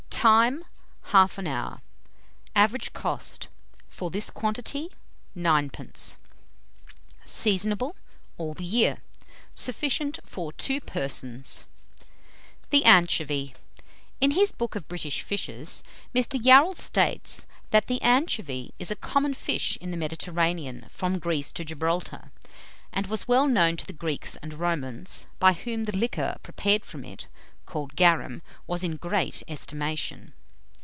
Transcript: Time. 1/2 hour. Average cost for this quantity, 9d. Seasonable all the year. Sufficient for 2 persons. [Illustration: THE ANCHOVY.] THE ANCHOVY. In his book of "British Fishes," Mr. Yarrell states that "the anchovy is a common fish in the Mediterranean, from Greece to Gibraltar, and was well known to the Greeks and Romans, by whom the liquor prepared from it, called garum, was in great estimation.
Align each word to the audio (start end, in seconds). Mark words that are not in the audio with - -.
Time. 0.21 0.63
1/2 1.07 1.47
hour. 1.47 1.81
Average 2.55 2.93
cost 2.93 3.47
for 3.89 4.11
this 4.11 4.29
quantity, 4.29 4.91
9d. 5.35 6.17
Seasonable 7.25 7.95
all 8.37 8.53
the 8.53 8.63
year. 8.63 8.99
Sufficient 9.55 10.19
for 10.23 10.51
2 10.53 10.79
persons. 10.81 11.65
[Illustration: 11.91 12.07
THE 12.69 12.85
ANCHOVY.] 12.85 13.37
THE 13.47 13.53
ANCHOVY. 13.55 13.55
In 14.21 14.31
his 14.39 14.51
book 14.51 14.75
of 14.75 14.87
"British 14.87 15.23
Fishes," 15.23 15.81
Mr. 16.13 16.39
Yarrell 16.39 16.75
states 16.75 17.47
that 17.71 17.87
"the 17.87 17.99
anchovy 18.03 18.75
is 18.77 18.91
a 18.91 18.95
common 18.95 19.33
fish 19.33 19.75
in 19.77 19.89
the 19.89 19.97
Mediterranean, 19.97 20.85
from 20.91 21.17
Greece 21.17 21.51
to 21.53 21.65
Gibraltar, 21.65 22.31
and 22.93 23.07
was 23.07 23.27
well 23.27 23.47
known 23.47 23.75
to 23.75 23.87
the 23.87 23.91
Greeks 23.91 24.35
and 24.35 24.53
Romans, 24.53 25.25
by 25.39 25.53
whom 25.53 25.85
the 25.85 25.97
liquor 25.97 26.37
prepared 26.43 26.85
from 26.85 27.03
it, 27.05 27.27
called 27.67 27.95
garum, 27.95 28.41
was 28.67 28.83
in 28.83 28.97
great 28.97 29.41
estimation. 29.47 30.33